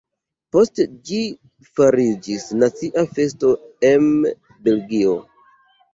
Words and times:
Poste 0.55 0.85
ĝi 1.09 1.19
fariĝis 1.79 2.47
nacia 2.63 3.05
festo 3.15 3.53
em 3.91 4.09
Belgio. 4.69 5.15